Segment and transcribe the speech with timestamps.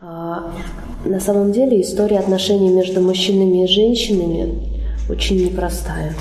[0.00, 0.52] А,
[1.04, 4.58] на самом деле история отношений между мужчинами и женщинами
[5.08, 6.14] очень непростая.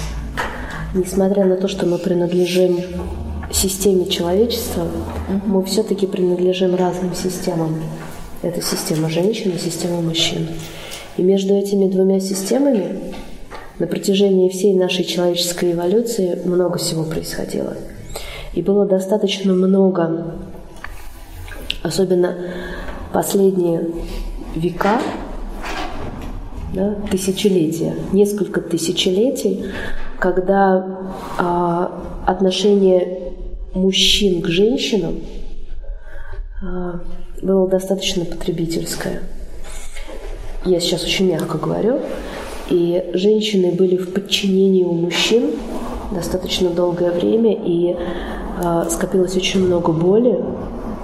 [0.93, 2.79] Несмотря на то, что мы принадлежим
[3.51, 4.87] системе человечества,
[5.45, 7.75] мы все-таки принадлежим разным системам.
[8.41, 10.47] Это система женщин и система мужчин.
[11.17, 13.13] И между этими двумя системами
[13.79, 17.75] на протяжении всей нашей человеческой эволюции много всего происходило.
[18.53, 20.35] И было достаточно много,
[21.81, 22.35] особенно
[23.13, 23.89] последние
[24.55, 24.99] века,
[26.73, 29.65] да, тысячелетия, несколько тысячелетий,
[30.19, 30.85] когда
[31.37, 33.33] а, отношение
[33.73, 35.19] мужчин к женщинам
[36.61, 37.01] а,
[37.41, 39.21] было достаточно потребительское.
[40.65, 41.99] Я сейчас очень мягко говорю.
[42.69, 45.51] И женщины были в подчинении у мужчин
[46.11, 50.43] достаточно долгое время, и э, скопилось очень много боли,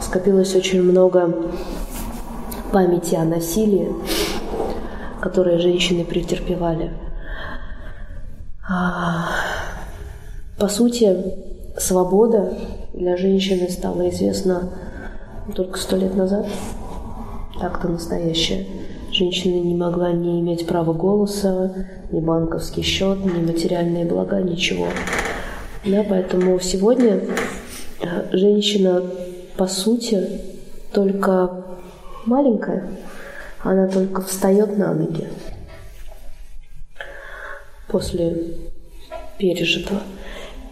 [0.02, 1.36] скопилось очень много
[2.72, 3.90] памяти о насилии,
[5.22, 6.92] которое женщины претерпевали.
[8.67, 9.30] А,
[10.58, 11.17] по сути,
[11.78, 12.53] свобода
[12.94, 14.70] для женщины стала известна
[15.56, 16.47] только сто лет назад.
[17.59, 18.66] Так-то настоящая.
[19.12, 24.88] Женщина не могла не иметь права голоса, ни банковский счет, ни материальные блага, ничего.
[25.86, 27.22] Да, поэтому сегодня
[28.02, 29.03] э, женщина,
[29.58, 30.42] по сути,
[30.94, 31.66] только
[32.25, 32.88] маленькая,
[33.64, 35.28] она только встает на ноги
[37.88, 38.56] после
[39.38, 40.02] пережитого.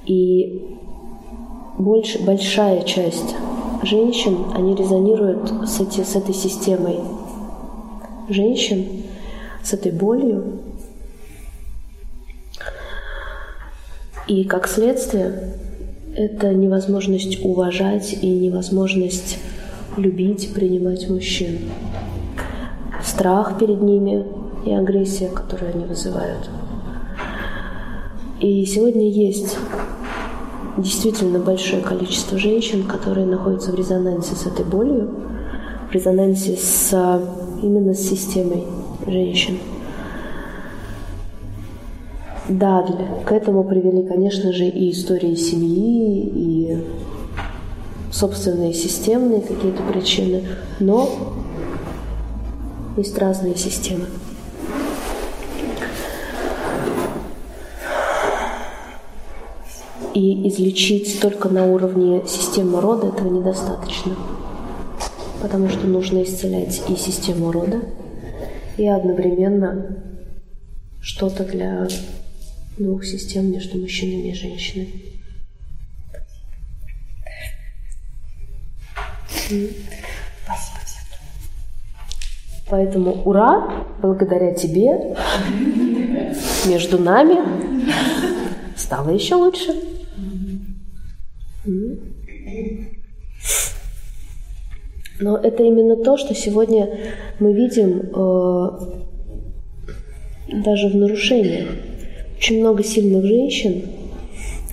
[0.06, 0.78] И
[1.78, 3.36] больше, большая часть
[3.84, 7.00] женщин, они резонируют с, эти, с этой системой
[8.30, 9.04] женщин
[9.64, 10.60] с этой болью.
[14.28, 15.56] И как следствие,
[16.16, 19.38] это невозможность уважать и невозможность
[19.98, 21.60] любить, принимать мужчин.
[23.04, 24.26] Страх перед ними
[24.66, 26.50] и агрессия, которую они вызывают.
[28.40, 29.58] И сегодня есть
[30.78, 35.10] действительно большое количество женщин, которые находятся в резонансе с этой болью,
[35.90, 36.94] в резонансе с
[37.64, 38.64] именно с системой
[39.08, 39.58] женщин.
[42.48, 46.78] Да, для, к этому привели, конечно же, и истории семьи, и
[48.12, 50.44] собственные системные какие-то причины,
[50.80, 51.36] но
[52.98, 54.06] есть разные системы.
[60.14, 64.16] И излечить только на уровне системы рода этого недостаточно
[65.42, 67.82] потому что нужно исцелять и систему рода,
[68.78, 69.98] и одновременно
[71.02, 71.88] что-то для
[72.78, 75.04] двух систем между мужчинами и женщинами.
[79.48, 81.04] Спасибо всем.
[82.70, 85.16] Поэтому ура, благодаря тебе,
[86.66, 87.38] между нами
[88.76, 89.74] стало еще лучше.
[95.20, 96.90] Но это именно то, что сегодня
[97.40, 98.70] мы видим э,
[100.62, 101.70] даже в нарушениях.
[102.38, 103.84] Очень много сильных женщин,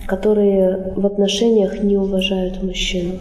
[0.06, 3.20] которые в отношениях не уважают мужчину.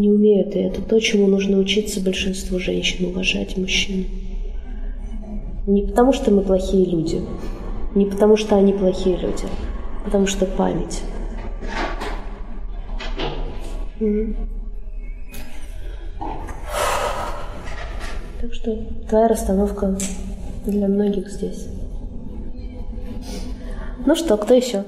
[0.00, 4.04] Не умеют, и это то, чему нужно учиться большинству женщин, уважать мужчину.
[5.66, 7.20] Не потому, что мы плохие люди,
[7.94, 9.44] не потому, что они плохие люди,
[10.00, 11.02] а потому что память.
[18.40, 19.98] Так что твоя расстановка
[20.64, 21.68] для многих здесь.
[24.06, 24.84] Ну что, кто еще?